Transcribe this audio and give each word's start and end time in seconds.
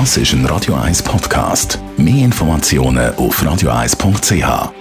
Das 0.00 0.16
ist 0.16 0.32
ein 0.32 0.44
Radio 0.46 0.74
1 0.74 1.04
Podcast. 1.04 1.78
Mehr 1.96 2.24
Informationen 2.24 3.14
auf 3.14 3.40
radio1.ch. 3.40 4.72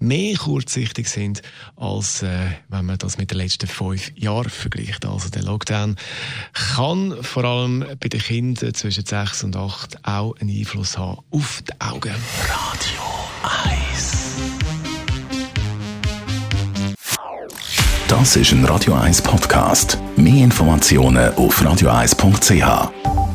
mehr 0.00 0.36
kurzsichtig 0.36 1.08
sind, 1.08 1.42
als 1.76 2.22
äh, 2.22 2.28
wenn 2.68 2.86
man 2.86 2.98
das 2.98 3.18
mit 3.18 3.30
den 3.30 3.38
letzten 3.38 3.66
fünf 3.66 4.12
Jahren 4.16 4.50
vergleicht. 4.50 5.06
Also 5.06 5.28
der 5.28 5.42
Lockdown 5.42 5.96
kann 6.52 7.16
vor 7.22 7.44
allem 7.44 7.84
bei 8.00 8.08
den 8.08 8.20
Kindern 8.20 8.74
zwischen 8.74 9.04
6 9.04 9.44
und 9.44 9.56
8 9.56 10.04
auch 10.04 10.34
einen 10.40 10.50
Einfluss 10.50 10.98
haben 10.98 11.22
auf 11.30 11.62
die 11.62 11.80
Augen. 11.80 12.14
Radio 12.48 13.02
1. 13.72 14.18
Das 18.08 18.36
ist 18.36 18.52
ein 18.52 18.64
Radio 18.64 18.94
1 18.94 19.20
Podcast. 19.20 19.98
Mehr 20.16 20.44
Informationen 20.44 21.34
auf 21.34 21.60
radio1.ch. 21.60 23.27